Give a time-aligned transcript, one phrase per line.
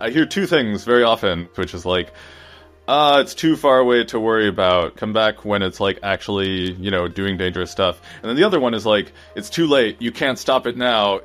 [0.00, 2.12] I hear two things very often, which is like,
[2.86, 4.96] uh, it's too far away to worry about.
[4.96, 8.00] Come back when it's like actually, you know, doing dangerous stuff.
[8.22, 10.00] And then the other one is like, it's too late.
[10.00, 11.20] You can't stop it now.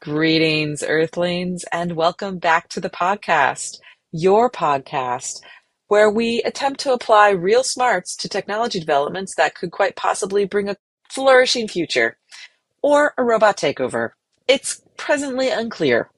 [0.00, 3.78] Greetings, Earthlings, and welcome back to the podcast,
[4.12, 5.40] your podcast,
[5.88, 10.68] where we attempt to apply real smarts to technology developments that could quite possibly bring
[10.68, 10.76] a
[11.08, 12.18] flourishing future
[12.86, 14.10] or a robot takeover.
[14.46, 16.08] It's presently unclear.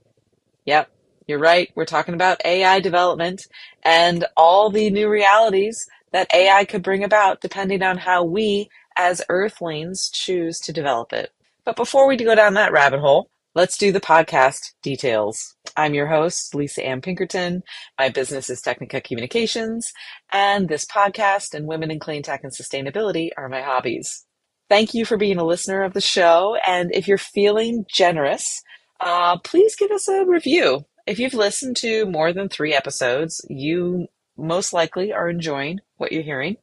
[0.67, 0.91] Yep,
[1.27, 1.73] you're right.
[1.75, 3.47] We're talking about AI development
[3.85, 8.69] and all the new realities that AI could bring about depending on how we
[8.99, 11.31] as Earthlings choose to develop it.
[11.65, 15.57] But before we go down that rabbit hole, let's do the podcast details.
[15.75, 17.63] I'm your host, Lisa Ann Pinkerton.
[17.99, 19.91] My business is Technica Communications,
[20.31, 24.27] and this podcast and women in clean tech and sustainability are my hobbies.
[24.69, 26.57] Thank you for being a listener of the show.
[26.67, 28.63] And if you're feeling generous,
[29.01, 30.85] uh, please give us a review.
[31.07, 36.23] If you've listened to more than three episodes, you most likely are enjoying what you're
[36.23, 36.57] hearing.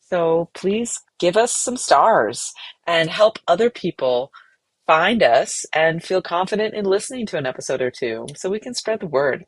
[0.00, 2.52] So please give us some stars
[2.86, 4.32] and help other people
[4.86, 8.74] find us and feel confident in listening to an episode or two so we can
[8.74, 9.44] spread the word.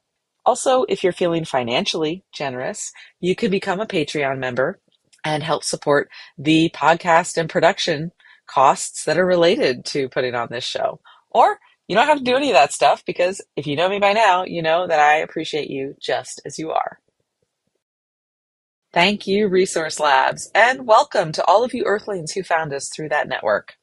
[0.47, 4.79] Also, if you're feeling financially generous, you could become a Patreon member
[5.25, 8.13] and help support the podcast and production
[8.47, 11.01] costs that are related to putting on this show.
[11.31, 13.99] Or you don't have to do any of that stuff because if you know me
[13.99, 16.99] by now, you know that I appreciate you just as you are.
[18.93, 23.11] Thank you, Resource Labs, and welcome to all of you Earthlings who found us through
[23.11, 23.75] that network.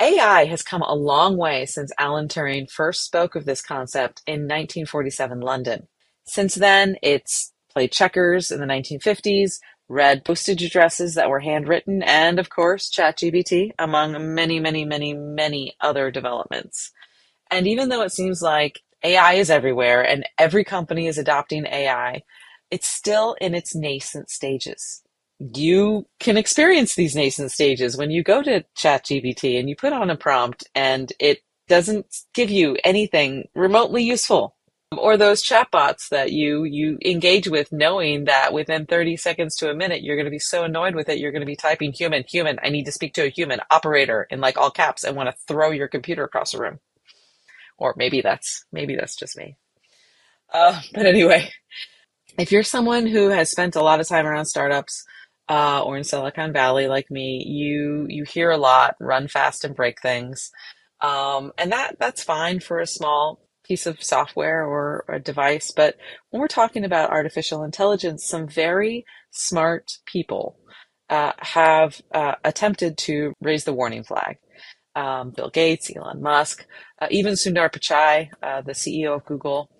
[0.00, 4.42] AI has come a long way since Alan Turing first spoke of this concept in
[4.42, 5.88] 1947 London.
[6.26, 9.58] Since then, it's played checkers in the 1950s,
[9.92, 15.74] read postage addresses that were handwritten, and of course, ChatGPT, among many, many, many, many
[15.80, 16.92] other developments.
[17.50, 22.22] And even though it seems like AI is everywhere and every company is adopting AI,
[22.70, 25.02] it's still in its nascent stages.
[25.38, 30.10] You can experience these nascent stages when you go to ChatGPT and you put on
[30.10, 34.56] a prompt and it doesn't give you anything remotely useful
[34.98, 39.74] or those chatbots that you you engage with knowing that within 30 seconds to a
[39.74, 42.24] minute you're going to be so annoyed with it you're going to be typing human
[42.28, 45.28] human i need to speak to a human operator in like all caps and want
[45.28, 46.80] to throw your computer across the room.
[47.78, 49.56] Or maybe that's maybe that's just me.
[50.52, 51.50] Uh, but anyway
[52.38, 55.04] if you're someone who has spent a lot of time around startups
[55.48, 59.76] uh, or in silicon valley like me you you hear a lot run fast and
[59.76, 60.50] break things.
[61.00, 65.72] Um, and that that's fine for a small piece of software or a device.
[65.74, 65.96] But
[66.30, 70.58] when we're talking about artificial intelligence, some very smart people
[71.10, 74.38] uh, have uh, attempted to raise the warning flag.
[74.94, 76.66] Um, Bill Gates, Elon Musk,
[77.00, 79.70] uh, even Sundar Pichai, uh, the CEO of Google,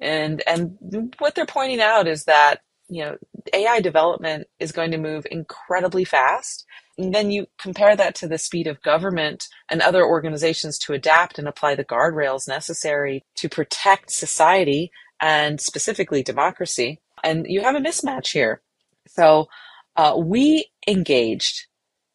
[0.00, 0.78] and and
[1.18, 3.16] what they're pointing out is that you know
[3.52, 6.64] AI development is going to move incredibly fast,
[6.98, 11.38] and then you compare that to the speed of government and other organizations to adapt
[11.38, 17.00] and apply the guardrails necessary to protect society and specifically democracy.
[17.24, 18.60] And you have a mismatch here.
[19.08, 19.48] So
[19.96, 21.66] uh, we engaged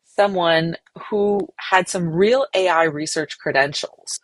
[0.06, 0.76] someone
[1.10, 4.20] who had some real AI research credentials,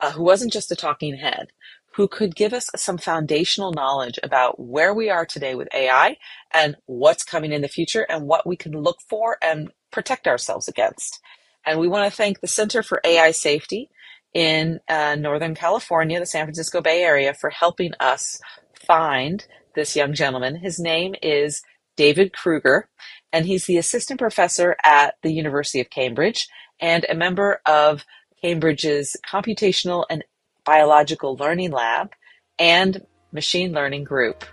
[0.00, 1.48] uh, who wasn't just a talking head,
[1.94, 6.16] who could give us some foundational knowledge about where we are today with AI
[6.52, 10.68] and what's coming in the future and what we can look for and protect ourselves
[10.68, 11.20] against.
[11.66, 13.90] And we want to thank the Center for AI Safety
[14.34, 18.40] in uh, Northern California, the San Francisco Bay Area, for helping us
[18.86, 20.56] find this young gentleman.
[20.56, 21.62] His name is
[21.96, 22.88] David Krueger,
[23.32, 26.48] and he's the assistant professor at the University of Cambridge
[26.80, 28.04] and a member of
[28.40, 30.24] Cambridge's Computational and
[30.64, 32.12] Biological Learning Lab
[32.58, 34.44] and Machine Learning Group.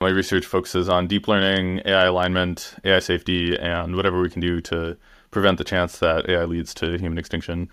[0.00, 4.60] My research focuses on deep learning, AI alignment, AI safety, and whatever we can do
[4.60, 4.96] to
[5.32, 7.68] prevent the chance that AI leads to human extinction.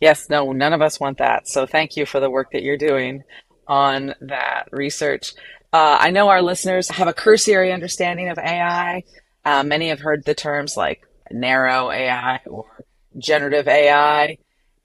[0.00, 1.48] Yes, no, none of us want that.
[1.48, 3.24] So thank you for the work that you're doing
[3.66, 5.34] on that research.
[5.70, 9.04] Uh, I know our listeners have a cursory understanding of AI.
[9.44, 12.64] Uh, many have heard the terms like narrow AI or
[13.18, 14.38] generative AI,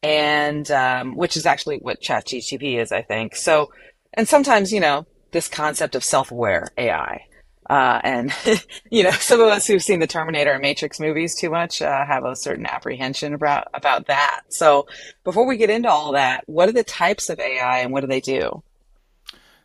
[0.04, 3.38] and um, which is actually what ChatGPT is, I think.
[3.38, 3.72] So,
[4.14, 7.26] and sometimes, you know, this concept of self-aware AI.
[7.70, 8.34] Uh, and
[8.92, 12.06] you know, some of us who've seen the Terminator and Matrix movies too much uh,
[12.06, 14.42] have a certain apprehension about about that.
[14.50, 14.88] So,
[15.24, 18.08] before we get into all that, what are the types of AI and what do
[18.08, 18.62] they do?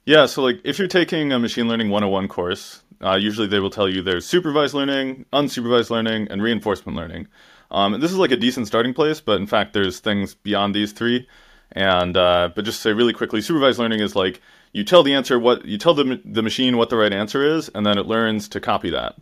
[0.05, 3.71] Yeah, so like if you're taking a machine learning 101 course, uh, usually they will
[3.71, 7.27] tell you there's supervised learning, unsupervised learning, and reinforcement learning.
[7.73, 10.77] Um, and this is like a decent starting place, but in fact, there's things beyond
[10.77, 11.27] these three.
[11.73, 14.41] And uh, but just to say really quickly, supervised learning is like
[14.73, 17.69] you tell the answer what you tell the the machine what the right answer is,
[17.71, 19.17] and then it learns to copy that.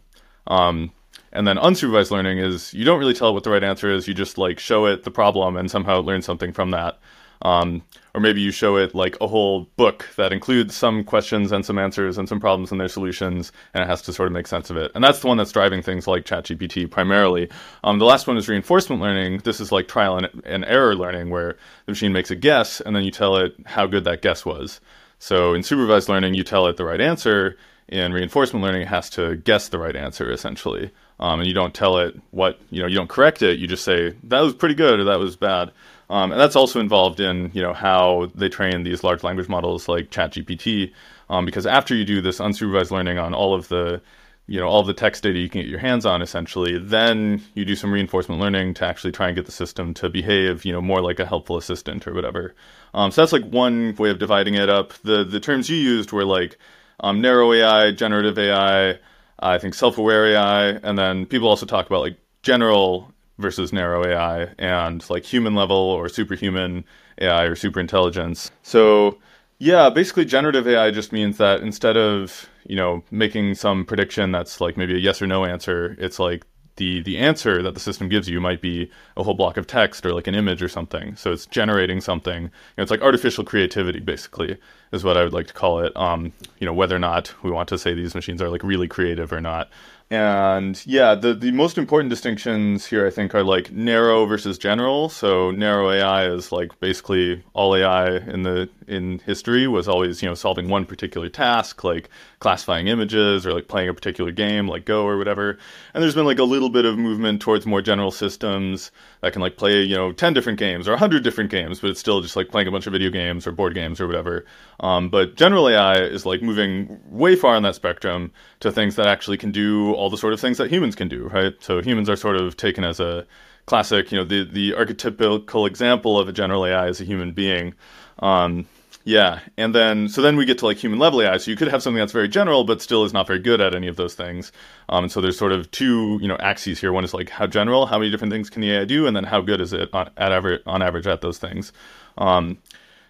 [0.46, 0.92] Um,
[1.32, 4.06] and then unsupervised learning is you don't really tell it what the right answer is.
[4.06, 6.98] You just like show it the problem, and somehow it learns something from that.
[7.42, 7.82] Um,
[8.14, 11.78] or maybe you show it like a whole book that includes some questions and some
[11.78, 14.70] answers and some problems and their solutions, and it has to sort of make sense
[14.70, 14.92] of it.
[14.94, 17.50] And that's the one that's driving things like ChatGPT primarily.
[17.82, 19.38] Um, the last one is reinforcement learning.
[19.44, 21.56] This is like trial and, and error learning, where
[21.86, 24.80] the machine makes a guess, and then you tell it how good that guess was.
[25.18, 27.56] So in supervised learning, you tell it the right answer.
[27.88, 30.90] In reinforcement learning, it has to guess the right answer essentially,
[31.20, 32.88] um, and you don't tell it what you know.
[32.88, 33.58] You don't correct it.
[33.58, 35.70] You just say that was pretty good or that was bad.
[36.08, 39.86] Um, and that's also involved in you know how they train these large language models
[39.86, 40.92] like ChatGPT,
[41.28, 44.00] um, because after you do this unsupervised learning on all of the
[44.46, 47.64] you know all the text data you can get your hands on essentially then you
[47.64, 50.82] do some reinforcement learning to actually try and get the system to behave you know
[50.82, 52.54] more like a helpful assistant or whatever.
[52.92, 54.92] Um, so that's like one way of dividing it up.
[55.02, 56.58] The the terms you used were like
[57.00, 58.98] um, narrow ai generative ai
[59.40, 64.48] i think self-aware ai and then people also talk about like general versus narrow ai
[64.58, 66.84] and like human level or superhuman
[67.20, 68.50] ai or superintelligence.
[68.62, 69.18] So
[69.58, 74.60] yeah, basically generative AI just means that instead of, you know, making some prediction that's
[74.60, 76.44] like maybe a yes or no answer, it's like
[76.76, 80.04] the the answer that the system gives you might be a whole block of text
[80.04, 81.14] or like an image or something.
[81.16, 82.44] So it's generating something.
[82.44, 84.58] You know, it's like artificial creativity, basically,
[84.92, 85.96] is what I would like to call it.
[85.96, 88.88] Um, you know, whether or not we want to say these machines are like really
[88.88, 89.70] creative or not.
[90.10, 95.08] And yeah, the, the most important distinctions here, I think, are like narrow versus general.
[95.08, 100.28] So narrow AI is like basically all AI in the in history was always you
[100.28, 104.84] know solving one particular task, like classifying images or like playing a particular game, like
[104.84, 105.58] Go or whatever.
[105.94, 108.90] And there's been like a little bit of movement towards more general systems
[109.22, 112.00] that can like play you know ten different games or hundred different games, but it's
[112.00, 114.44] still just like playing a bunch of video games or board games or whatever.
[114.80, 119.06] Um, but general AI is like moving way far on that spectrum to things that
[119.06, 121.54] actually can do all the sort of things that humans can do, right?
[121.60, 123.26] So humans are sort of taken as a
[123.66, 127.74] classic, you know, the the archetypical example of a general AI is a human being.
[128.20, 128.66] Um,
[129.06, 131.36] yeah, and then so then we get to like human level AI.
[131.36, 133.74] So you could have something that's very general, but still is not very good at
[133.74, 134.50] any of those things.
[134.88, 136.92] Um, and so there's sort of two you know axes here.
[136.92, 139.24] One is like how general, how many different things can the AI do, and then
[139.24, 141.72] how good is it on, at average on average at those things.
[142.16, 142.58] Um,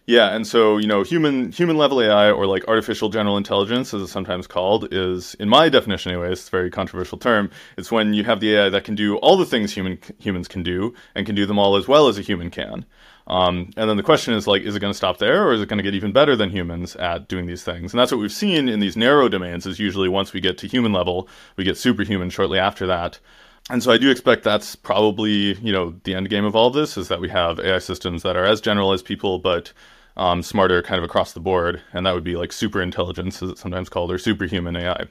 [0.06, 4.02] yeah, and so you know, human human level AI or like artificial general intelligence, as
[4.02, 7.50] it's sometimes called, is in my definition, anyway, it's a very controversial term.
[7.78, 10.62] It's when you have the AI that can do all the things human humans can
[10.62, 12.84] do and can do them all as well as a human can.
[13.26, 15.62] Um, and then the question is like, is it going to stop there, or is
[15.62, 17.92] it going to get even better than humans at doing these things?
[17.92, 19.64] And that's what we've seen in these narrow domains.
[19.64, 23.20] Is usually once we get to human level, we get superhuman shortly after that.
[23.70, 26.75] And so I do expect that's probably, you know, the end game of all of
[26.75, 29.72] this is that we have AI systems that are as general as people, but
[30.16, 31.81] um, smarter kind of across the board.
[31.93, 35.06] And that would be like super intelligence, as it's sometimes called, or superhuman AI.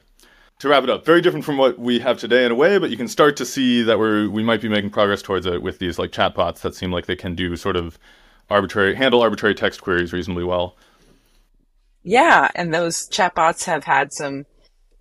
[0.60, 2.90] To wrap it up, very different from what we have today in a way, but
[2.90, 5.80] you can start to see that we're we might be making progress towards it with
[5.80, 7.98] these like chatbots that seem like they can do sort of
[8.48, 10.76] arbitrary handle arbitrary text queries reasonably well.
[12.04, 14.46] Yeah, and those chatbots have had some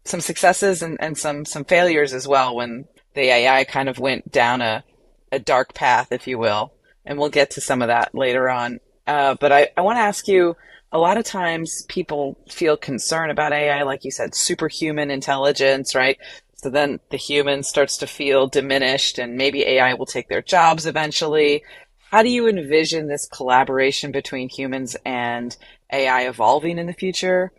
[0.05, 4.31] some successes and, and some some failures as well when the AI kind of went
[4.31, 4.83] down a,
[5.31, 6.73] a dark path, if you will.
[7.05, 8.79] And we'll get to some of that later on.
[9.05, 10.55] Uh, but I, I want to ask you
[10.91, 16.17] a lot of times people feel concern about AI, like you said, superhuman intelligence, right?
[16.55, 20.85] So then the human starts to feel diminished and maybe AI will take their jobs
[20.85, 21.63] eventually.
[22.11, 25.57] How do you envision this collaboration between humans and
[25.91, 27.51] AI evolving in the future?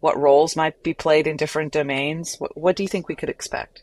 [0.00, 2.36] What roles might be played in different domains?
[2.38, 3.82] What, what do you think we could expect?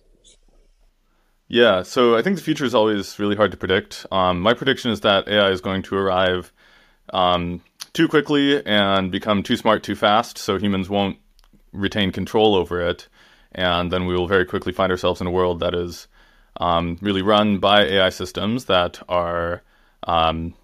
[1.47, 4.05] Yeah, so I think the future is always really hard to predict.
[4.11, 6.51] Um, my prediction is that AI is going to arrive
[7.13, 7.61] um,
[7.93, 11.17] too quickly and become too smart too fast, so humans won't
[11.71, 13.07] retain control over it,
[13.51, 16.07] and then we will very quickly find ourselves in a world that is
[16.57, 19.61] um, really run by AI systems that are
[20.07, 20.55] um,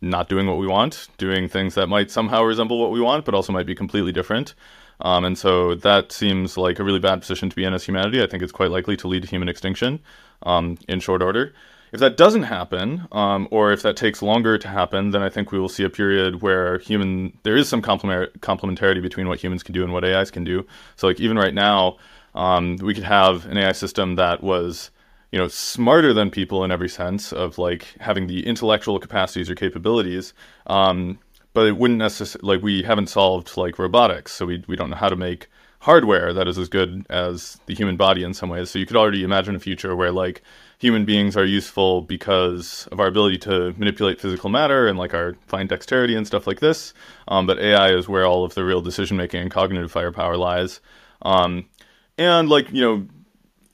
[0.00, 3.34] not doing what we want, doing things that might somehow resemble what we want, but
[3.34, 4.54] also might be completely different.
[5.02, 8.22] Um, and so that seems like a really bad position to be in as humanity.
[8.22, 10.00] I think it's quite likely to lead to human extinction
[10.42, 11.54] um, in short order.
[11.92, 15.50] If that doesn't happen, um, or if that takes longer to happen, then I think
[15.50, 19.74] we will see a period where human there is some complementarity between what humans can
[19.74, 20.64] do and what AIs can do.
[20.94, 21.96] So, like even right now,
[22.34, 24.92] um, we could have an AI system that was
[25.32, 29.54] you know smarter than people in every sense of like having the intellectual capacities or
[29.54, 30.32] capabilities
[30.68, 31.18] um,
[31.52, 34.96] but it wouldn't necessarily like we haven't solved like robotics, so we we don't know
[34.96, 35.48] how to make
[35.80, 38.70] hardware that is as good as the human body in some ways.
[38.70, 40.42] So you could already imagine a future where like
[40.78, 45.36] human beings are useful because of our ability to manipulate physical matter and like our
[45.46, 46.92] fine dexterity and stuff like this.
[47.28, 50.80] Um, but AI is where all of the real decision making and cognitive firepower lies.
[51.22, 51.66] Um,
[52.18, 53.06] and like you know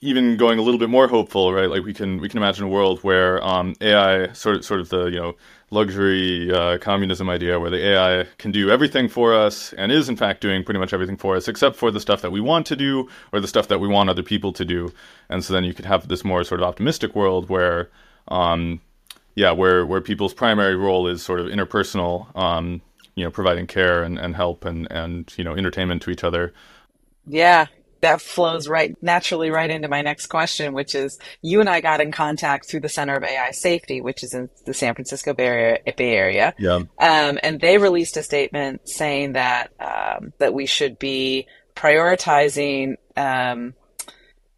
[0.01, 1.69] even going a little bit more hopeful, right?
[1.69, 4.89] Like we can we can imagine a world where um, AI sort of sort of
[4.89, 5.35] the you know
[5.71, 10.15] luxury uh, communism idea where the AI can do everything for us and is in
[10.15, 12.75] fact doing pretty much everything for us except for the stuff that we want to
[12.75, 14.93] do or the stuff that we want other people to do.
[15.29, 17.89] And so then you could have this more sort of optimistic world where,
[18.29, 18.79] um,
[19.35, 22.81] yeah, where where people's primary role is sort of interpersonal, um,
[23.15, 26.53] you know, providing care and, and help and and you know entertainment to each other.
[27.25, 27.67] Yeah,
[28.01, 32.01] that flows right naturally right into my next question, which is you and I got
[32.01, 35.45] in contact through the Center of AI Safety, which is in the San Francisco Bay
[35.45, 35.79] Area.
[35.95, 36.53] Bay Area.
[36.57, 36.75] Yeah.
[36.99, 43.73] Um, and they released a statement saying that um, that we should be prioritizing um,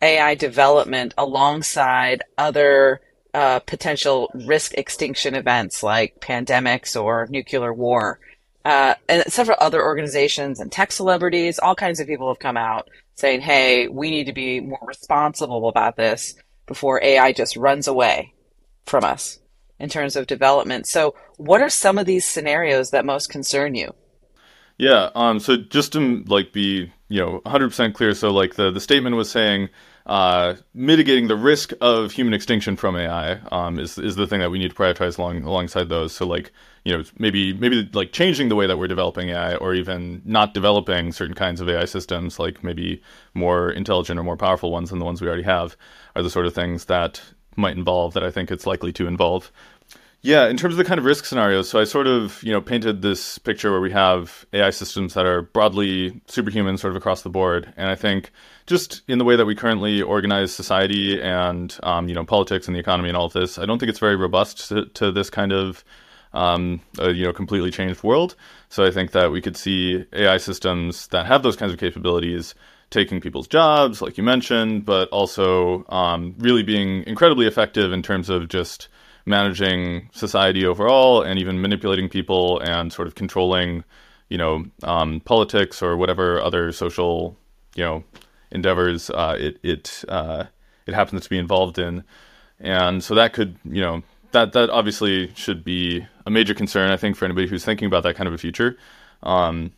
[0.01, 3.01] AI development alongside other
[3.33, 8.19] uh, potential risk extinction events like pandemics or nuclear war.
[8.65, 12.89] Uh, and several other organizations and tech celebrities, all kinds of people have come out
[13.19, 16.35] saying, hey, we need to be more responsible about this
[16.65, 18.33] before AI just runs away
[18.85, 19.39] from us
[19.79, 20.87] in terms of development.
[20.87, 23.93] So, what are some of these scenarios that most concern you?
[24.77, 25.09] Yeah.
[25.15, 25.39] Um.
[25.39, 28.13] So just to like be you know 100% clear.
[28.13, 29.69] So like the the statement was saying.
[30.09, 34.49] Uh, mitigating the risk of human extinction from AI um, is is the thing that
[34.49, 36.13] we need to prioritize along alongside those.
[36.13, 36.51] So like
[36.83, 40.55] you know maybe maybe like changing the way that we're developing AI, or even not
[40.55, 43.03] developing certain kinds of AI systems, like maybe
[43.35, 45.77] more intelligent or more powerful ones than the ones we already have,
[46.15, 47.21] are the sort of things that
[47.55, 49.51] might involve that I think it's likely to involve.
[50.21, 52.59] Yeah, in terms of the kind of risk scenarios, so I sort of you know
[52.59, 57.21] painted this picture where we have AI systems that are broadly superhuman, sort of across
[57.21, 58.31] the board, and I think
[58.65, 62.75] just in the way that we currently organize society and um, you know politics and
[62.75, 65.29] the economy and all of this, I don't think it's very robust to, to this
[65.29, 65.85] kind of
[66.33, 68.35] um, a you know completely changed world.
[68.67, 72.55] So I think that we could see AI systems that have those kinds of capabilities
[72.89, 78.29] taking people's jobs, like you mentioned, but also um, really being incredibly effective in terms
[78.29, 78.89] of just
[79.25, 83.83] managing society overall and even manipulating people and sort of controlling,
[84.29, 87.37] you know, um, politics or whatever other social,
[87.75, 88.03] you know,
[88.51, 90.45] endeavors uh, it it uh,
[90.85, 92.03] it happens to be involved in.
[92.59, 96.91] And so that could, you know, that that obviously should be a major concern.
[96.91, 98.77] I think for anybody who's thinking about that kind of a future.
[99.23, 99.73] Um,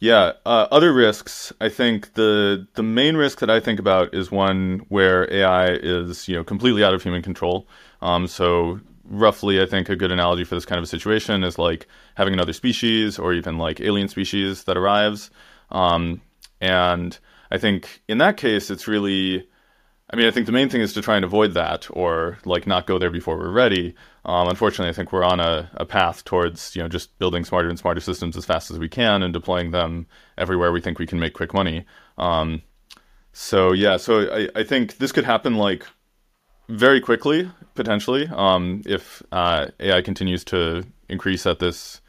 [0.00, 1.52] yeah, uh, other risks.
[1.60, 6.26] I think the the main risk that I think about is one where AI is
[6.26, 7.68] you know completely out of human control.
[8.02, 11.58] Um, so roughly, I think a good analogy for this kind of a situation is
[11.58, 15.30] like having another species or even like alien species that arrives.
[15.70, 16.20] Um,
[16.60, 17.18] and
[17.50, 19.46] I think in that case, it's really
[20.12, 22.66] I mean, I think the main thing is to try and avoid that or like
[22.66, 23.94] not go there before we're ready.
[24.24, 27.68] Um, unfortunately, I think we're on a, a path towards you know just building smarter
[27.68, 31.06] and smarter systems as fast as we can and deploying them everywhere we think we
[31.06, 31.86] can make quick money.
[32.18, 32.62] Um,
[33.32, 35.86] so yeah, so I, I think this could happen like
[36.70, 42.00] very quickly potentially um, if uh, AI continues to increase at this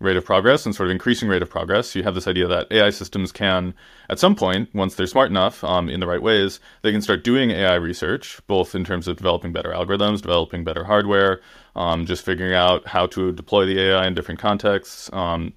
[0.00, 1.94] rate of progress and sort of increasing rate of progress.
[1.94, 3.74] You have this idea that AI systems can,
[4.10, 7.24] at some point, once they're smart enough um, in the right ways, they can start
[7.24, 11.40] doing AI research, both in terms of developing better algorithms, developing better hardware,
[11.76, 15.10] um, just figuring out how to deploy the AI in different contexts.
[15.12, 15.52] Um,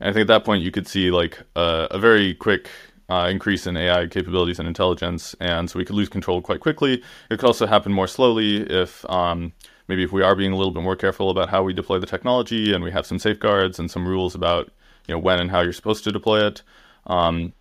[0.00, 2.70] and I think at that point, you could see like a, a very quick
[3.12, 7.02] uh, increase in AI capabilities and intelligence, and so we could lose control quite quickly.
[7.30, 9.52] It could also happen more slowly if um,
[9.86, 12.06] maybe if we are being a little bit more careful about how we deploy the
[12.06, 14.70] technology and we have some safeguards and some rules about
[15.06, 16.62] you know when and how you're supposed to deploy it.
[17.06, 17.52] Um,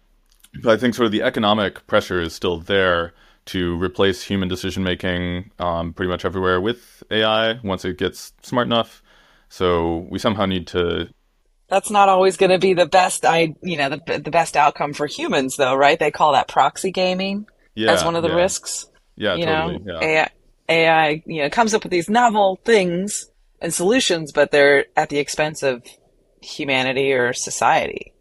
[0.63, 3.13] but I think sort of the economic pressure is still there
[3.47, 8.67] to replace human decision making um, pretty much everywhere with AI once it gets smart
[8.67, 9.03] enough.
[9.49, 11.09] So we somehow need to.
[11.71, 13.23] That's not always going to be the best.
[13.23, 15.97] I you know the the best outcome for humans though, right?
[15.97, 18.35] They call that proxy gaming yeah, as one of the yeah.
[18.35, 18.87] risks.
[19.15, 19.79] Yeah, you totally.
[19.79, 20.27] know, yeah.
[20.67, 25.07] AI, AI, you know, comes up with these novel things and solutions, but they're at
[25.07, 25.81] the expense of
[26.41, 28.11] humanity or society.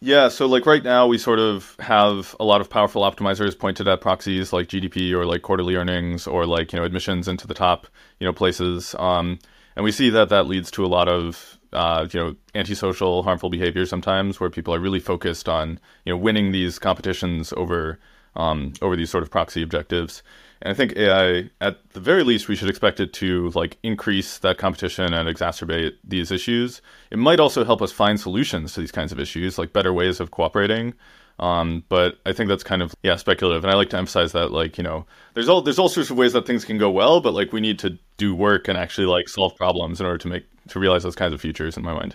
[0.00, 3.86] Yeah, so like right now we sort of have a lot of powerful optimizers pointed
[3.86, 7.52] at proxies like GDP or like quarterly earnings or like, you know, admissions into the
[7.52, 7.86] top,
[8.18, 8.94] you know, places.
[8.98, 9.38] Um,
[9.76, 13.50] and we see that that leads to a lot of uh, you know, antisocial, harmful
[13.50, 17.98] behavior sometimes, where people are really focused on, you know, winning these competitions over
[18.36, 20.22] um, over these sort of proxy objectives.
[20.62, 24.38] And I think AI, at the very least, we should expect it to like increase
[24.38, 26.82] that competition and exacerbate these issues.
[27.10, 30.20] It might also help us find solutions to these kinds of issues, like better ways
[30.20, 30.94] of cooperating.
[31.40, 34.52] Um, but I think that's kind of yeah speculative, and I like to emphasize that
[34.52, 37.22] like you know there's all there's all sorts of ways that things can go well,
[37.22, 40.28] but like we need to do work and actually like solve problems in order to
[40.28, 42.14] make to realize those kinds of futures in my mind.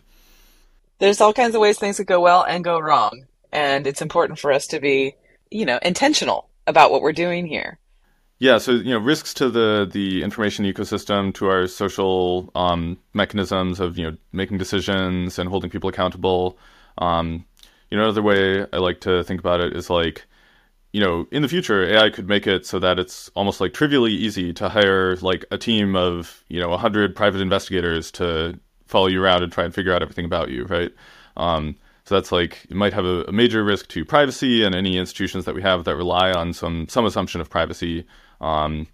[1.00, 4.38] There's all kinds of ways things could go well and go wrong, and it's important
[4.38, 5.16] for us to be
[5.50, 7.80] you know intentional about what we're doing here.
[8.38, 13.80] Yeah, so you know, risks to the the information ecosystem, to our social um, mechanisms
[13.80, 16.60] of you know making decisions and holding people accountable.
[17.00, 17.46] Um,
[17.96, 20.26] you know, another way I like to think about it is like,
[20.92, 24.12] you know, in the future, AI could make it so that it's almost like trivially
[24.12, 29.24] easy to hire like a team of you know hundred private investigators to follow you
[29.24, 30.92] around and try and figure out everything about you, right?
[31.38, 34.98] Um, so that's like it might have a, a, major risk to privacy and any
[34.98, 38.06] institutions that we have that rely on some some assumption of privacy.
[38.42, 38.88] Um,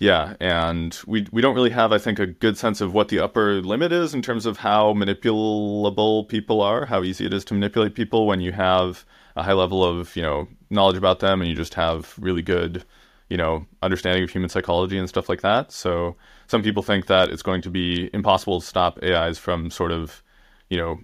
[0.00, 3.20] yeah, and we we don't really have, I think, a good sense of what the
[3.20, 7.54] upper limit is in terms of how manipulable people are, how easy it is to
[7.54, 9.04] manipulate people when you have
[9.36, 12.84] a high level of you know knowledge about them and you just have really good
[13.28, 15.70] you know understanding of human psychology and stuff like that.
[15.70, 16.16] So
[16.46, 20.22] some people think that it's going to be impossible to stop AIs from sort of
[20.70, 20.98] you know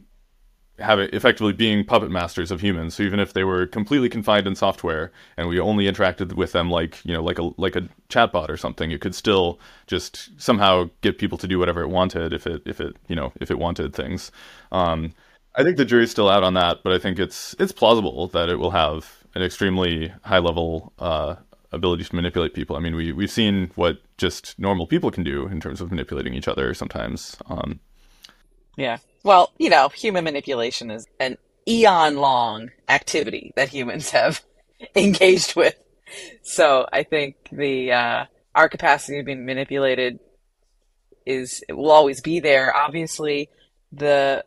[0.78, 2.94] have it effectively being puppet masters of humans.
[2.94, 6.70] So even if they were completely confined in software and we only interacted with them
[6.70, 10.90] like you know like a like a chatbot or something, it could still just somehow
[11.00, 13.58] get people to do whatever it wanted if it if it you know if it
[13.58, 14.30] wanted things.
[14.72, 15.12] Um,
[15.54, 18.48] I think the jury's still out on that, but I think it's it's plausible that
[18.48, 21.36] it will have an extremely high level uh,
[21.72, 22.76] ability to manipulate people.
[22.76, 26.34] I mean, we we've seen what just normal people can do in terms of manipulating
[26.34, 27.36] each other sometimes.
[27.48, 27.80] Um,
[28.76, 28.98] yeah.
[29.26, 34.40] Well, you know, human manipulation is an eon long activity that humans have
[34.94, 35.74] engaged with.
[36.44, 40.20] So I think the uh, our capacity to be manipulated
[41.26, 42.72] is will always be there.
[42.72, 43.50] Obviously,
[43.90, 44.44] the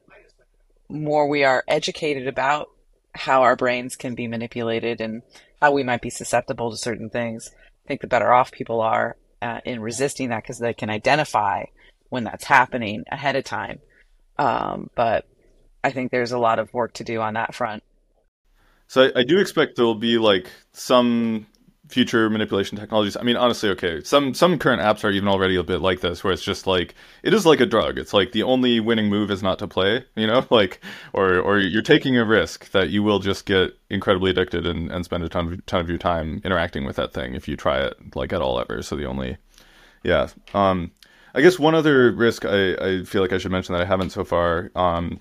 [0.88, 2.70] more we are educated about
[3.14, 5.24] how our brains can be manipulated and
[5.62, 7.52] how we might be susceptible to certain things,
[7.84, 11.66] I think the better off people are uh, in resisting that because they can identify
[12.08, 13.82] when that's happening ahead of time
[14.40, 15.26] um, but
[15.84, 17.84] I think there's a lot of work to do on that front.
[18.88, 21.46] So I, I do expect there will be like some
[21.90, 23.18] future manipulation technologies.
[23.18, 26.24] I mean, honestly, okay, some some current apps are even already a bit like this,
[26.24, 27.98] where it's just like it is like a drug.
[27.98, 30.80] It's like the only winning move is not to play, you know, like
[31.14, 35.04] or or you're taking a risk that you will just get incredibly addicted and, and
[35.04, 37.80] spend a ton of ton of your time interacting with that thing if you try
[37.80, 38.82] it like at all ever.
[38.82, 39.38] So the only,
[40.04, 40.92] yeah, um,
[41.34, 44.12] I guess one other risk I, I feel like I should mention that I haven't
[44.12, 45.20] so far um,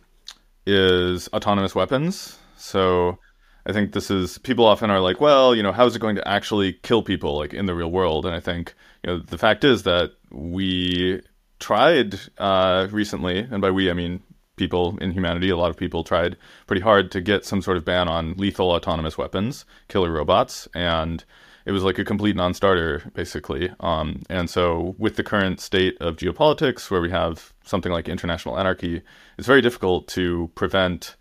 [0.67, 2.39] is autonomous weapons.
[2.57, 3.19] So
[3.67, 6.17] I think this is people often are like, well, you know, how is it going
[6.17, 8.25] to actually kill people like in the real world?
[8.25, 11.21] And I think you know the fact is that we
[11.61, 14.23] tried uh, recently, and by we I mean
[14.57, 17.85] people in humanity, a lot of people tried pretty hard to get some sort of
[17.85, 21.25] ban on lethal autonomous weapons, killer robots, and
[21.69, 23.71] it was like a complete non-starter basically.
[23.81, 28.59] Um, and so with the current state of geopolitics, where we have something like international
[28.59, 29.03] anarchy,
[29.37, 31.15] it's very difficult to prevent,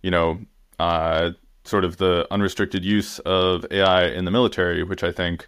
[0.00, 0.40] you know,
[0.78, 1.32] uh,
[1.64, 5.46] sort of the unrestricted use of AI in the military, which I think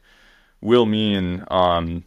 [0.60, 2.04] will mean, um,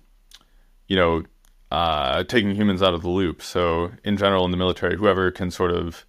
[0.88, 1.24] you know,
[1.72, 3.42] uh, taking humans out of the loop.
[3.42, 6.06] So in general, in the military, whoever can sort of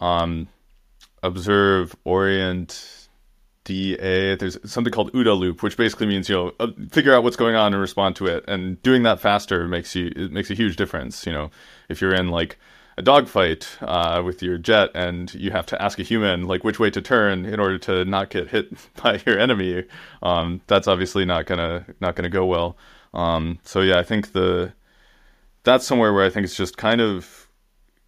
[0.00, 0.48] um,
[1.22, 3.05] observe, orient,
[3.66, 4.36] DA.
[4.36, 7.56] There's something called OODA loop, which basically means you know uh, figure out what's going
[7.56, 8.44] on and respond to it.
[8.48, 11.26] And doing that faster makes you it makes a huge difference.
[11.26, 11.50] You know,
[11.90, 12.58] if you're in like
[12.96, 16.78] a dogfight uh, with your jet and you have to ask a human like which
[16.78, 19.84] way to turn in order to not get hit by your enemy,
[20.22, 22.76] um, that's obviously not gonna not gonna go well.
[23.12, 24.72] Um, so yeah, I think the
[25.64, 27.45] that's somewhere where I think it's just kind of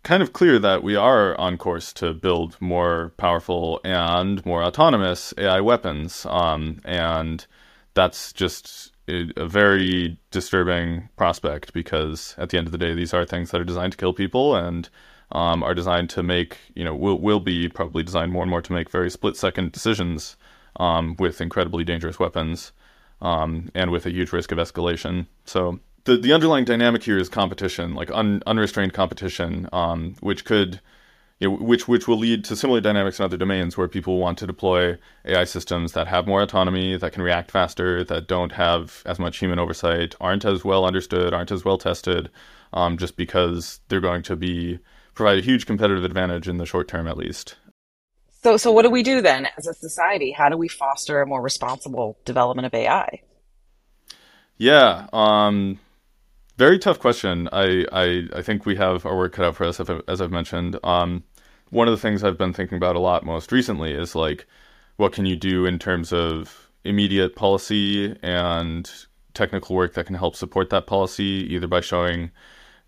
[0.09, 5.35] kind of clear that we are on course to build more powerful and more autonomous
[5.37, 6.25] AI weapons.
[6.31, 7.47] Um, and
[7.93, 13.27] that's just a, very disturbing prospect because at the end of the day, these are
[13.27, 14.89] things that are designed to kill people and
[15.33, 18.63] um, are designed to make, you know, will, will be probably designed more and more
[18.63, 20.39] to make very split second decisions
[20.77, 22.73] um, with incredibly dangerous weapons
[23.21, 25.27] um, and with a huge risk of escalation.
[25.45, 30.81] So the the underlying dynamic here is competition, like un, unrestrained competition, um, which could,
[31.39, 34.39] you know, which which will lead to similar dynamics in other domains where people want
[34.39, 39.03] to deploy AI systems that have more autonomy, that can react faster, that don't have
[39.05, 42.31] as much human oversight, aren't as well understood, aren't as well tested,
[42.73, 44.79] um, just because they're going to be
[45.15, 47.57] provide a huge competitive advantage in the short term, at least.
[48.43, 50.31] So, so what do we do then as a society?
[50.31, 53.21] How do we foster a more responsible development of AI?
[54.57, 55.79] Yeah, um,
[56.59, 57.49] very tough question.
[57.53, 60.77] I, I, I think we have our work cut out for us, as I've mentioned.
[60.83, 61.23] Um,
[61.71, 64.45] one of the things I've been thinking about a lot most recently is like,
[64.97, 68.91] what can you do in terms of immediate policy and
[69.35, 72.33] technical work that can help support that policy, either by showing,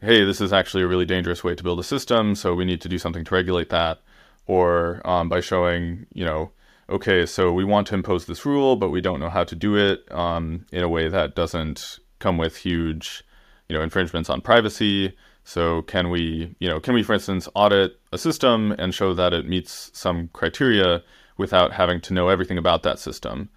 [0.00, 2.80] hey, this is actually a really dangerous way to build a system, so we need
[2.80, 4.00] to do something to regulate that,
[4.46, 6.50] or um, by showing, you know,
[6.88, 9.76] okay, so we want to impose this rule, but we don't know how to do
[9.76, 13.22] it um, in a way that doesn't come with huge,
[13.70, 15.16] you know, infringements on privacy.
[15.44, 19.32] So can we, you know, can we, for instance, audit a system and show that
[19.32, 21.04] it meets some criteria
[21.36, 23.48] without having to know everything about that system?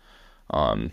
[0.52, 0.92] Um,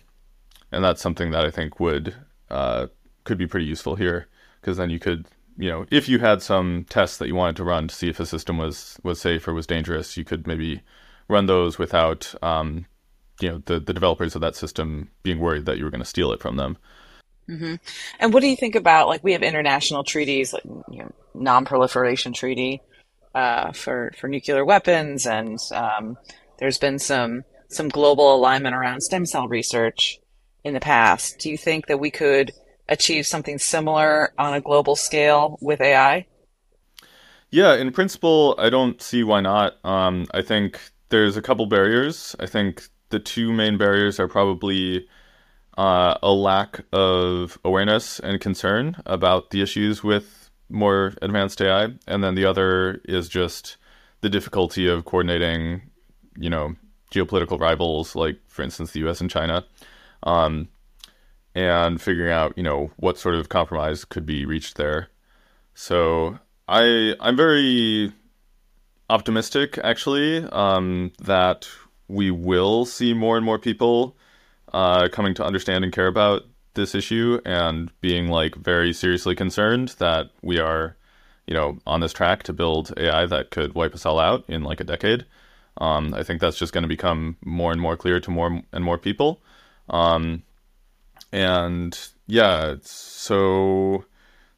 [0.72, 2.14] and that's something that I think would
[2.48, 2.86] uh,
[3.24, 4.26] could be pretty useful here
[4.58, 5.26] because then you could,
[5.58, 8.20] you know, if you had some tests that you wanted to run to see if
[8.20, 10.80] a system was was safe or was dangerous, you could maybe
[11.28, 12.86] run those without um,
[13.38, 16.06] you know the the developers of that system being worried that you were going to
[16.06, 16.78] steal it from them.
[17.50, 17.74] Mm-hmm.
[18.20, 22.32] And what do you think about like we have international treaties, like you know, non-proliferation
[22.32, 22.80] treaty
[23.34, 26.16] uh, for for nuclear weapons, and um,
[26.58, 30.20] there's been some some global alignment around stem cell research
[30.64, 31.38] in the past.
[31.40, 32.52] Do you think that we could
[32.88, 36.26] achieve something similar on a global scale with AI?
[37.50, 39.84] Yeah, in principle, I don't see why not.
[39.84, 42.36] Um, I think there's a couple barriers.
[42.38, 45.08] I think the two main barriers are probably
[45.80, 52.22] uh, a lack of awareness and concern about the issues with more advanced AI, and
[52.22, 53.78] then the other is just
[54.20, 55.80] the difficulty of coordinating,
[56.36, 56.74] you know,
[57.10, 59.22] geopolitical rivals like, for instance, the U.S.
[59.22, 59.64] and China,
[60.24, 60.68] um,
[61.54, 65.08] and figuring out, you know, what sort of compromise could be reached there.
[65.72, 66.38] So
[66.68, 68.12] I I'm very
[69.08, 71.66] optimistic, actually, um, that
[72.06, 74.14] we will see more and more people
[74.72, 76.42] uh, coming to understand and care about
[76.74, 80.96] this issue and being like very seriously concerned that we are,
[81.46, 84.62] you know, on this track to build AI that could wipe us all out in
[84.62, 85.26] like a decade.
[85.78, 88.84] Um, I think that's just going to become more and more clear to more and
[88.84, 89.40] more people.
[89.88, 90.42] Um,
[91.32, 94.04] and yeah, so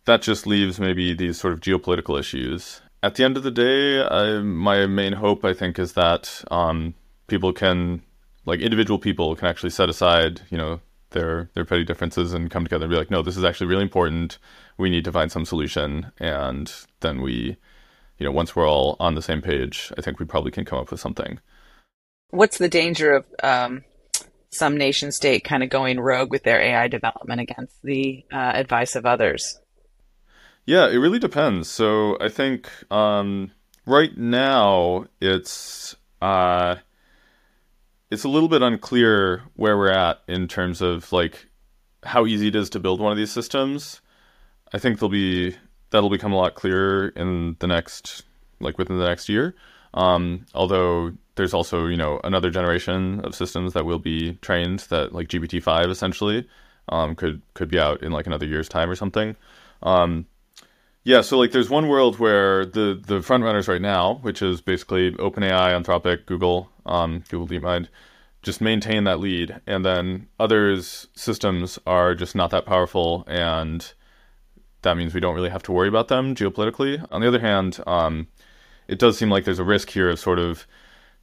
[0.04, 4.00] that just leaves maybe these sort of geopolitical issues at the end of the day,
[4.00, 6.94] I, my main hope, I think, is that um,
[7.26, 8.02] people can,
[8.44, 12.64] like individual people, can actually set aside, you know, their their petty differences and come
[12.64, 14.38] together and be like, no, this is actually really important.
[14.78, 17.56] We need to find some solution, and then we,
[18.18, 20.78] you know, once we're all on the same page, I think we probably can come
[20.78, 21.38] up with something.
[22.30, 23.84] What's the danger of um,
[24.50, 28.96] some nation state kind of going rogue with their AI development against the uh, advice
[28.96, 29.58] of others?
[30.64, 31.68] Yeah, it really depends.
[31.68, 33.50] So I think um,
[33.84, 36.76] right now it's uh,
[38.12, 41.46] it's a little bit unclear where we're at in terms of like
[42.02, 44.02] how easy it is to build one of these systems.
[44.74, 45.56] I think there'll be
[45.88, 48.24] that'll become a lot clearer in the next
[48.60, 49.54] like within the next year.
[49.94, 55.14] Um, although there's also you know another generation of systems that will be trained that
[55.14, 56.46] like GPT five essentially
[56.90, 59.36] um, could could be out in like another year's time or something.
[59.82, 60.26] Um,
[61.04, 64.60] yeah, so like there's one world where the the front runners right now, which is
[64.60, 67.88] basically OpenAI, Anthropic, Google, um, Google DeepMind,
[68.42, 73.92] just maintain that lead, and then others systems are just not that powerful, and
[74.82, 77.04] that means we don't really have to worry about them geopolitically.
[77.10, 78.28] On the other hand, um,
[78.88, 80.66] it does seem like there's a risk here of sort of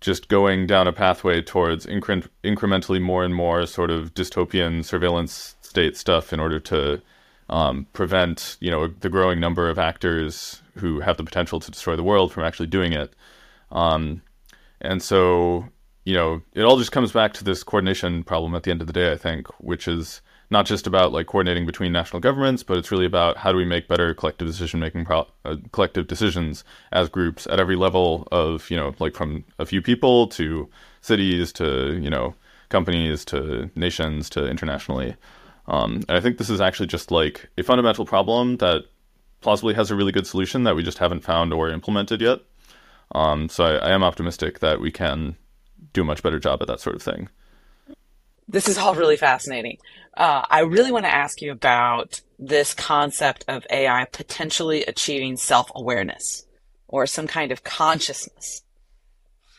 [0.02, 5.56] just going down a pathway towards incre- incrementally more and more sort of dystopian surveillance
[5.62, 7.02] state stuff in order to
[7.50, 11.96] um, prevent you know the growing number of actors who have the potential to destroy
[11.96, 13.14] the world from actually doing it.
[13.72, 14.22] Um,
[14.82, 15.66] and so
[16.06, 18.88] you know it all just comes back to this coordination problem at the end of
[18.88, 19.12] the day.
[19.12, 23.06] I think, which is not just about like coordinating between national governments, but it's really
[23.06, 27.46] about how do we make better collective decision making, pro- uh, collective decisions as groups
[27.48, 30.70] at every level of you know like from a few people to
[31.02, 32.36] cities to you know
[32.70, 35.16] companies to nations to internationally.
[35.70, 38.86] Um, and I think this is actually just like a fundamental problem that
[39.42, 42.40] plausibly has a really good solution that we just haven't found or implemented yet.
[43.14, 45.36] Um, so I, I, am optimistic that we can
[45.94, 47.30] do a much better job at that sort of thing.
[48.48, 49.78] This is all really fascinating.
[50.16, 55.72] Uh, I really want to ask you about this concept of AI potentially achieving self
[55.76, 56.46] awareness
[56.88, 58.64] or some kind of consciousness.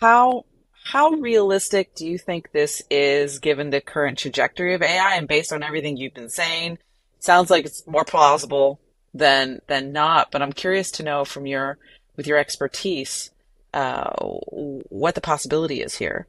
[0.00, 0.44] How
[0.90, 5.52] how realistic do you think this is given the current trajectory of AI and based
[5.52, 6.78] on everything you've been saying?
[7.20, 8.80] Sounds like it's more plausible
[9.14, 11.78] than than not, but I'm curious to know from your
[12.16, 13.30] with your expertise,
[13.72, 16.26] uh, what the possibility is here.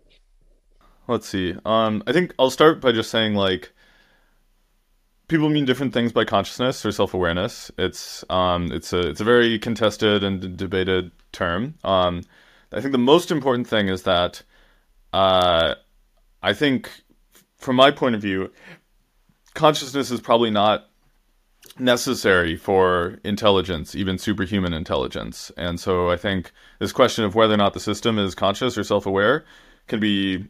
[1.07, 1.55] Let's see.
[1.65, 3.71] Um, I think I'll start by just saying like
[5.27, 7.71] people mean different things by consciousness or self awareness.
[7.79, 11.73] It's um, it's a it's a very contested and debated term.
[11.83, 12.21] Um,
[12.71, 14.43] I think the most important thing is that
[15.13, 15.75] uh,
[16.41, 16.89] I think,
[17.57, 18.51] from my point of view,
[19.53, 20.87] consciousness is probably not
[21.77, 25.51] necessary for intelligence, even superhuman intelligence.
[25.57, 28.83] And so I think this question of whether or not the system is conscious or
[28.83, 29.45] self aware
[29.87, 30.47] can be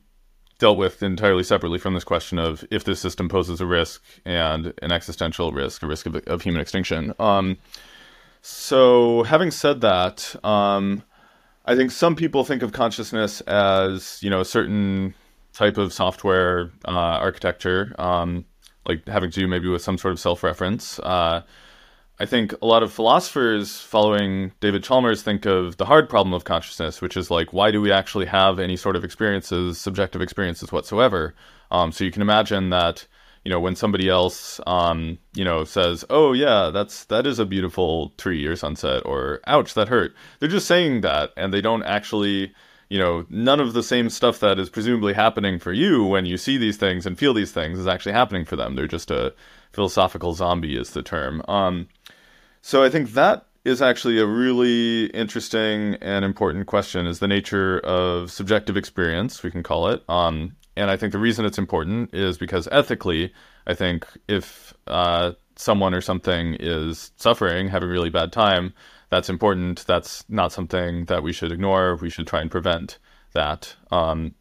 [0.59, 4.73] dealt with entirely separately from this question of if this system poses a risk and
[4.81, 7.13] an existential risk, a risk of, of human extinction.
[7.19, 7.57] Um,
[8.43, 11.03] so, having said that, um,
[11.65, 15.13] I think some people think of consciousness as you know a certain
[15.53, 17.93] type of software uh, architecture.
[17.99, 18.45] Um,
[18.87, 20.99] like having to do maybe with some sort of self-reference.
[20.99, 21.43] Uh,
[22.19, 26.43] I think a lot of philosophers following David Chalmers think of the hard problem of
[26.43, 30.71] consciousness, which is like, why do we actually have any sort of experiences, subjective experiences
[30.71, 31.33] whatsoever?
[31.71, 33.07] Um, so you can imagine that,
[33.43, 37.45] you know, when somebody else, um, you know, says, "Oh yeah, that's that is a
[37.45, 41.83] beautiful tree or sunset," or "Ouch, that hurt," they're just saying that, and they don't
[41.83, 42.53] actually
[42.91, 46.35] you know, none of the same stuff that is presumably happening for you when you
[46.35, 48.75] see these things and feel these things is actually happening for them.
[48.75, 49.33] They're just a
[49.71, 51.41] philosophical zombie, is the term.
[51.47, 51.87] Um,
[52.61, 57.79] so I think that is actually a really interesting and important question: is the nature
[57.79, 60.03] of subjective experience, we can call it.
[60.09, 63.33] Um, and I think the reason it's important is because ethically,
[63.67, 68.73] I think if uh, someone or something is suffering, having a really bad time,
[69.09, 69.85] that's important.
[69.85, 71.95] That's not something that we should ignore.
[71.97, 72.97] We should try and prevent
[73.33, 73.75] that.
[73.91, 74.35] Um,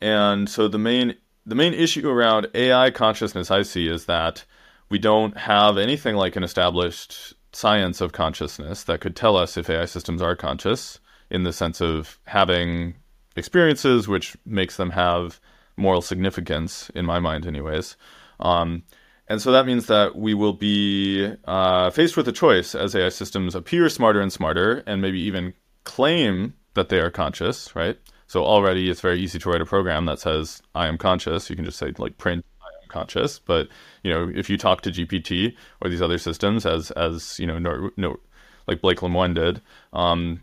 [0.00, 1.16] and so the main
[1.46, 4.44] the main issue around AI consciousness I see is that
[4.88, 9.70] we don't have anything like an established science of consciousness that could tell us if
[9.70, 10.98] AI systems are conscious
[11.30, 12.96] in the sense of having
[13.36, 15.40] experiences which makes them have
[15.76, 17.96] moral significance in my mind anyways
[18.40, 18.82] um,
[19.28, 23.08] and so that means that we will be uh, faced with a choice as AI
[23.08, 27.98] systems appear smarter and smarter and maybe even claim that they are conscious, right?
[28.28, 31.50] So already it's very easy to write a program that says, I am conscious.
[31.50, 33.38] You can just say, like, print, I am conscious.
[33.38, 33.68] But,
[34.02, 37.58] you know, if you talk to GPT or these other systems, as, as you know,
[37.58, 38.20] no, no,
[38.68, 39.60] like Blake Lemoine did,
[39.92, 40.42] um,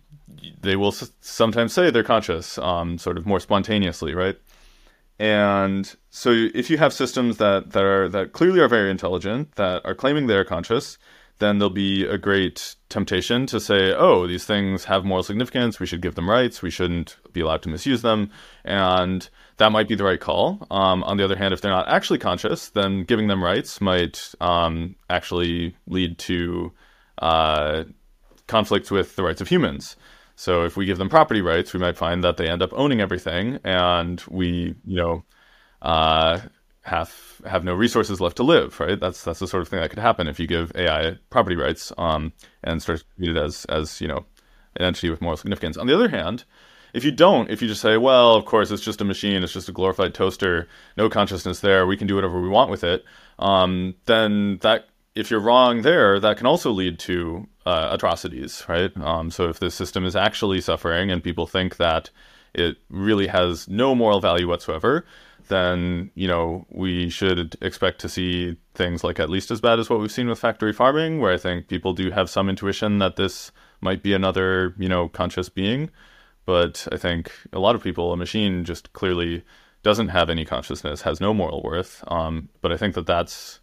[0.61, 4.37] they will sometimes say they're conscious, um, sort of more spontaneously, right?
[5.19, 9.85] And so if you have systems that, that are that clearly are very intelligent, that
[9.85, 10.97] are claiming they're conscious,
[11.39, 15.79] then there'll be a great temptation to say, oh, these things have moral significance.
[15.79, 16.61] We should give them rights.
[16.61, 18.31] We shouldn't be allowed to misuse them.
[18.63, 20.65] And that might be the right call.
[20.71, 24.33] Um, on the other hand, if they're not actually conscious, then giving them rights might
[24.39, 26.71] um, actually lead to
[27.19, 27.83] uh,
[28.47, 29.95] conflicts with the rights of humans.
[30.35, 33.01] So if we give them property rights, we might find that they end up owning
[33.01, 35.23] everything, and we, you know,
[35.81, 36.41] uh,
[36.81, 38.79] have have no resources left to live.
[38.79, 38.99] Right?
[38.99, 41.91] That's that's the sort of thing that could happen if you give AI property rights
[41.97, 44.25] um, and start to treat it as as you know
[44.75, 45.77] an entity with moral significance.
[45.77, 46.45] On the other hand,
[46.93, 49.53] if you don't, if you just say, well, of course, it's just a machine, it's
[49.53, 50.67] just a glorified toaster,
[50.97, 53.03] no consciousness there, we can do whatever we want with it,
[53.39, 58.95] um, then that if you're wrong there, that can also lead to uh, atrocities, right?
[58.97, 62.09] Um, so if the system is actually suffering and people think that
[62.53, 65.05] it really has no moral value whatsoever,
[65.47, 69.89] then you know we should expect to see things like at least as bad as
[69.89, 73.15] what we've seen with factory farming, where I think people do have some intuition that
[73.15, 75.89] this might be another you know conscious being,
[76.45, 79.43] but I think a lot of people, a machine just clearly
[79.83, 82.03] doesn't have any consciousness, has no moral worth.
[82.07, 83.59] Um, but I think that that's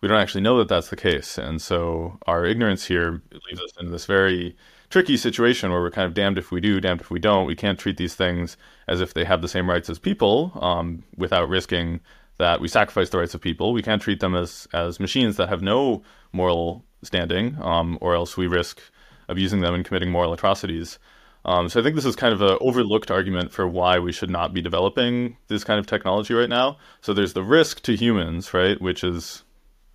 [0.00, 1.38] we don't actually know that that's the case.
[1.38, 4.56] And so our ignorance here leaves us in this very
[4.90, 7.46] tricky situation where we're kind of damned if we do, damned if we don't.
[7.46, 8.56] We can't treat these things
[8.86, 12.00] as if they have the same rights as people um, without risking
[12.38, 13.72] that we sacrifice the rights of people.
[13.72, 18.36] We can't treat them as, as machines that have no moral standing, um, or else
[18.36, 18.80] we risk
[19.28, 20.98] abusing them and committing moral atrocities.
[21.46, 24.30] Um, so I think this is kind of an overlooked argument for why we should
[24.30, 26.76] not be developing this kind of technology right now.
[27.00, 29.44] So there's the risk to humans, right, which is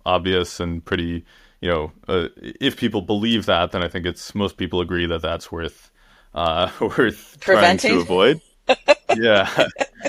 [0.04, 1.24] obvious and pretty,
[1.60, 5.22] you know, uh, if people believe that, then I think it's most people agree that
[5.22, 5.90] that's worth
[6.34, 7.90] uh, worth Preventing.
[7.90, 8.40] trying to avoid.
[9.16, 9.66] yeah,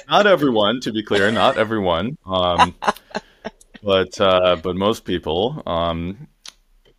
[0.08, 2.75] not everyone, to be clear, not everyone, um,
[3.84, 5.62] but uh, but most people.
[5.65, 6.27] Um,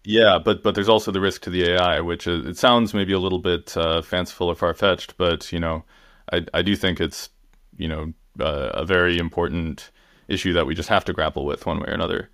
[0.05, 3.13] yeah, but but there's also the risk to the AI, which is, it sounds maybe
[3.13, 5.85] a little bit uh, fanciful or far fetched, but you know,
[6.33, 7.31] I I do think it's
[7.79, 9.91] you know uh, a very important
[10.29, 12.31] issue that we just have to grapple with one way or another.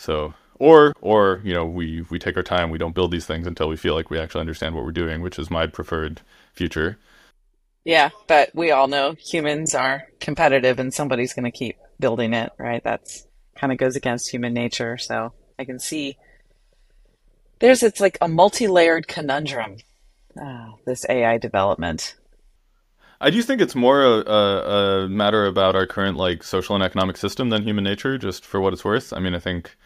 [0.00, 3.46] So or or you know we we take our time we don't build these things
[3.46, 6.20] until we feel like we actually understand what we're doing which is my preferred
[6.52, 6.98] future.
[7.84, 12.52] Yeah, but we all know humans are competitive and somebody's going to keep building it,
[12.58, 12.82] right?
[12.84, 14.98] That's kind of goes against human nature.
[14.98, 16.16] So I can see
[17.58, 19.76] there's it's like a multi-layered conundrum.
[20.40, 22.14] Uh, this AI development.
[23.20, 26.84] I do think it's more a, a, a, matter about our current like social and
[26.84, 29.12] economic system than human nature, just for what it's worth.
[29.12, 29.76] I mean, I think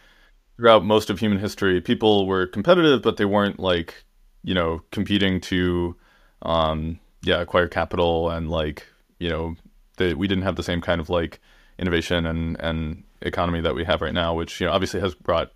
[0.57, 4.05] throughout most of human history, people were competitive, but they weren't like
[4.43, 5.97] you know competing to
[6.43, 8.87] um, yeah acquire capital and like
[9.19, 9.57] you know
[9.97, 11.41] they, we didn't have the same kind of like
[11.79, 15.53] innovation and and economy that we have right now, which you know obviously has brought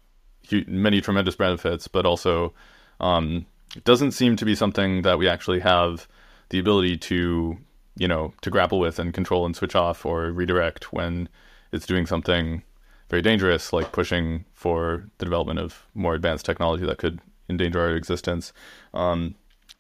[0.66, 2.52] many tremendous benefits, but also
[3.00, 3.46] um,
[3.84, 6.08] doesn't seem to be something that we actually have
[6.50, 7.58] the ability to
[7.96, 11.28] you know to grapple with and control and switch off or redirect when
[11.72, 12.62] it's doing something
[13.09, 17.94] very dangerous, like pushing for the development of more advanced technology that could endanger our
[17.94, 18.53] existence.
[18.94, 19.35] Um,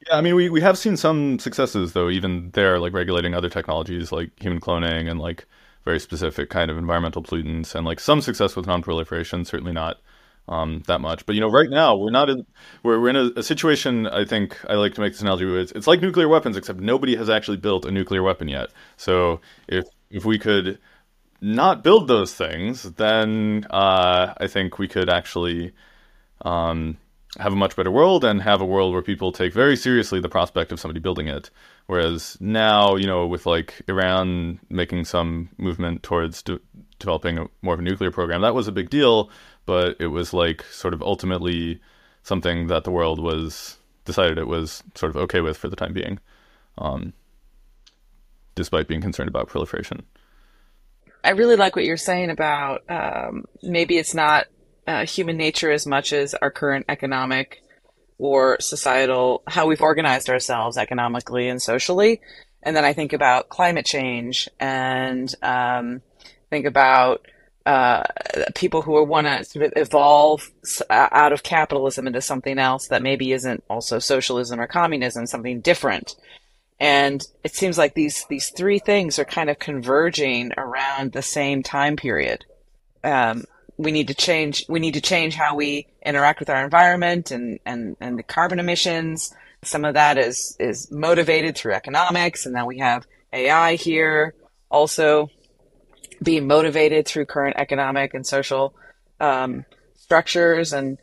[0.06, 3.50] yeah, I mean, we, we have seen some successes though, even there, like regulating other
[3.50, 5.46] technologies like human cloning and like
[5.84, 9.44] very specific kind of environmental pollutants, and like some success with non-proliferation.
[9.44, 9.98] Certainly not
[10.48, 12.46] um, that much, but you know, right now we're not in
[12.82, 14.06] we're, we're in a, a, situation.
[14.06, 17.16] I think I like to make this analogy with it's like nuclear weapons, except nobody
[17.16, 18.68] has actually built a nuclear weapon yet.
[18.96, 20.78] So if if we could
[21.40, 25.72] not build those things, then uh, I think we could actually
[26.42, 26.98] um,
[27.38, 30.28] have a much better world and have a world where people take very seriously the
[30.28, 31.50] prospect of somebody building it.
[31.86, 36.60] Whereas now, you know, with like Iran making some movement towards de-
[36.98, 39.30] developing a, more of a nuclear program, that was a big deal,
[39.66, 41.80] but it was like sort of ultimately
[42.22, 45.92] something that the world was decided it was sort of okay with for the time
[45.92, 46.18] being,
[46.78, 47.12] um,
[48.54, 50.04] despite being concerned about proliferation.
[51.24, 54.46] I really like what you're saying about um, maybe it's not
[54.86, 57.62] uh, human nature as much as our current economic
[58.18, 62.20] or societal, how we've organized ourselves economically and socially.
[62.62, 66.02] And then I think about climate change and um,
[66.50, 67.26] think about
[67.66, 68.02] uh,
[68.54, 70.50] people who want to sort of evolve
[70.88, 76.16] out of capitalism into something else that maybe isn't also socialism or communism, something different.
[76.80, 81.62] And it seems like these these three things are kind of converging around the same
[81.62, 82.44] time period.
[83.02, 83.44] Um,
[83.76, 87.58] we need to change we need to change how we interact with our environment and,
[87.66, 89.34] and, and the carbon emissions.
[89.62, 94.34] Some of that is is motivated through economics, and then we have AI here
[94.70, 95.30] also
[96.22, 98.74] being motivated through current economic and social
[99.20, 99.64] um,
[99.96, 100.72] structures.
[100.72, 100.98] And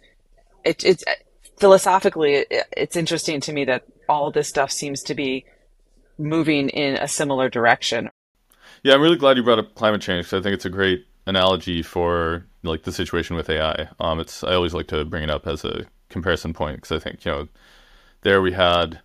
[0.64, 1.04] it, it's
[1.58, 5.46] philosophically, it, it's interesting to me that all this stuff seems to be
[6.18, 8.10] moving in a similar direction.
[8.84, 11.06] Yeah, I'm really glad you brought up climate change because I think it's a great
[11.26, 13.90] analogy for like the situation with AI.
[14.00, 17.00] Um, it's I always like to bring it up as a comparison point because I
[17.00, 17.48] think you know
[18.22, 19.00] there we had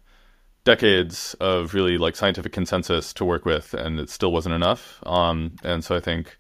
[0.65, 5.03] decades of really like scientific consensus to work with, and it still wasn't enough.
[5.07, 6.39] Um, and so I think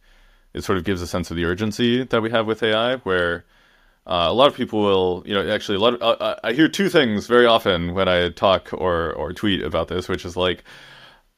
[0.53, 3.45] it sort of gives a sense of the urgency that we have with AI, where
[4.07, 5.95] uh, a lot of people will, you know, actually a lot.
[5.95, 9.89] Of, uh, I hear two things very often when I talk or or tweet about
[9.89, 10.65] this, which is like,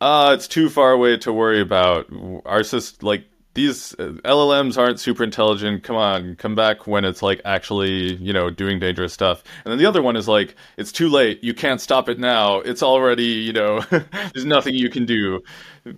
[0.01, 2.07] uh, it's too far away to worry about.
[2.46, 5.83] Our system, like these uh, LLMs aren't super intelligent.
[5.83, 9.42] Come on, come back when it's like actually, you know, doing dangerous stuff.
[9.64, 11.42] And then the other one is like, it's too late.
[11.44, 12.61] You can't stop it now.
[12.61, 15.40] It's already, you know, there's nothing you can do.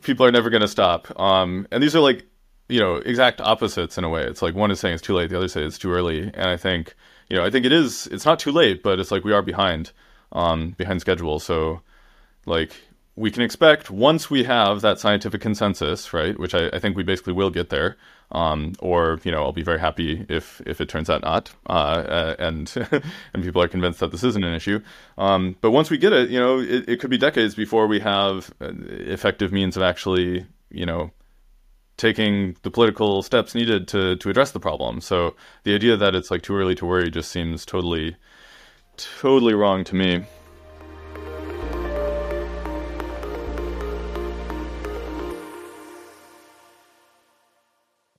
[0.00, 1.18] People are never going to stop.
[1.20, 2.26] Um, and these are like,
[2.74, 4.24] you know, exact opposites in a way.
[4.24, 6.22] It's like one is saying it's too late, the other says it's too early.
[6.22, 6.96] And I think,
[7.28, 8.08] you know, I think it is.
[8.08, 9.92] It's not too late, but it's like we are behind,
[10.32, 11.38] um, behind schedule.
[11.38, 11.82] So,
[12.46, 12.72] like,
[13.14, 16.36] we can expect once we have that scientific consensus, right?
[16.36, 17.96] Which I, I think we basically will get there.
[18.32, 21.72] Um, or you know, I'll be very happy if if it turns out not, uh,
[21.72, 22.72] uh and
[23.32, 24.80] and people are convinced that this isn't an issue.
[25.16, 28.00] Um, but once we get it, you know, it, it could be decades before we
[28.00, 31.12] have uh, effective means of actually, you know,
[31.96, 35.00] taking the political steps needed to to address the problem.
[35.00, 38.16] So the idea that it's like too early to worry just seems totally,
[38.96, 40.24] totally wrong to me.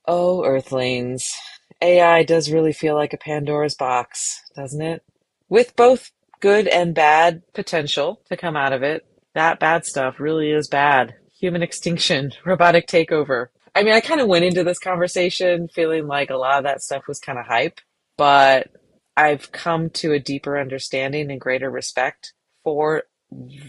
[0.07, 1.33] Oh, Earthlings.
[1.81, 5.03] AI does really feel like a Pandora's box, doesn't it?
[5.49, 9.05] With both good and bad potential to come out of it.
[9.33, 11.15] That bad stuff really is bad.
[11.39, 13.47] Human extinction, robotic takeover.
[13.75, 16.81] I mean, I kind of went into this conversation feeling like a lot of that
[16.81, 17.81] stuff was kind of hype,
[18.17, 18.69] but
[19.17, 23.03] I've come to a deeper understanding and greater respect for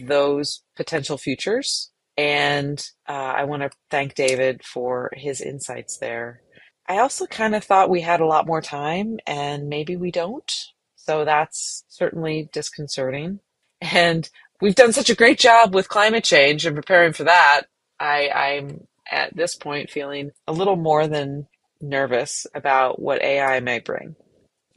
[0.01, 6.41] those potential futures and uh, I want to thank David for his insights there.
[6.89, 10.51] I also kind of thought we had a lot more time, and maybe we don't.
[10.95, 13.39] So that's certainly disconcerting.
[13.81, 14.27] And
[14.61, 17.63] we've done such a great job with climate change and preparing for that.
[17.99, 21.47] I, I'm at this point feeling a little more than
[21.81, 24.15] nervous about what AI may bring.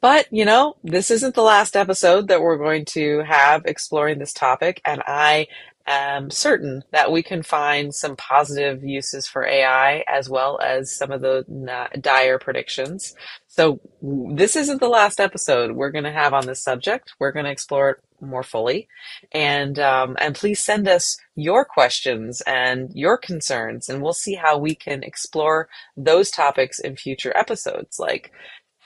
[0.01, 4.33] But, you know, this isn't the last episode that we're going to have exploring this
[4.33, 5.47] topic, and I
[5.87, 11.11] am certain that we can find some positive uses for AI as well as some
[11.11, 11.45] of the
[12.01, 13.15] dire predictions.
[13.53, 17.15] So, this isn't the last episode we're going to have on this subject.
[17.19, 18.87] We're going to explore it more fully,
[19.33, 24.57] and um, and please send us your questions and your concerns, and we'll see how
[24.57, 27.99] we can explore those topics in future episodes.
[27.99, 28.31] Like,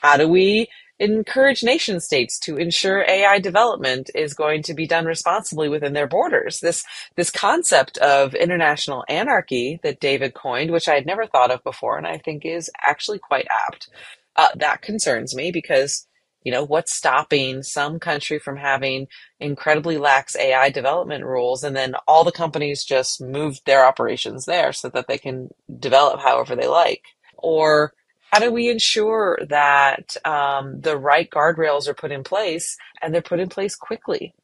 [0.00, 5.04] how do we encourage nation states to ensure AI development is going to be done
[5.04, 6.60] responsibly within their borders.
[6.60, 6.84] This
[7.16, 11.98] this concept of international anarchy that David coined, which I had never thought of before,
[11.98, 13.90] and I think is actually quite apt.
[14.37, 16.07] Uh, that concerns me because
[16.45, 19.09] you know what's stopping some country from having
[19.41, 24.72] incredibly lax AI development rules, and then all the companies just move their operations there
[24.72, 27.03] so that they can develop however they like,
[27.39, 27.95] or
[28.32, 33.22] how do we ensure that um, the right guardrails are put in place and they're
[33.22, 34.35] put in place quickly?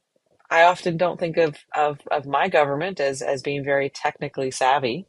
[0.51, 5.07] I often don't think of, of, of my government as, as being very technically savvy.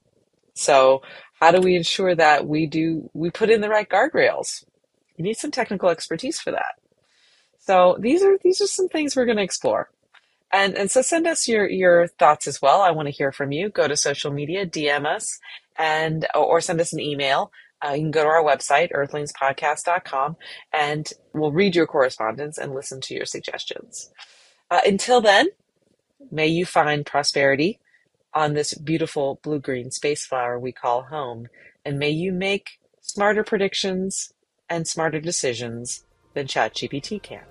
[0.56, 1.02] So
[1.40, 4.64] how do we ensure that we do we put in the right guardrails?
[5.22, 6.76] You need some technical expertise for that.
[7.60, 9.90] So these are these are some things we're going to explore.
[10.52, 12.82] And and so send us your your thoughts as well.
[12.82, 13.70] I want to hear from you.
[13.70, 15.40] Go to social media, DM us,
[15.78, 17.52] and or send us an email
[17.84, 20.38] uh, you can go to our website, earthlingspodcast.com,
[20.72, 24.12] and we'll read your correspondence and listen to your suggestions.
[24.70, 25.48] Uh, until then,
[26.32, 27.80] may you find prosperity
[28.34, 31.48] on this beautiful blue green space flower we call home,
[31.84, 34.31] and may you make smarter predictions
[34.72, 37.44] and smarter decisions than ChatGPT can.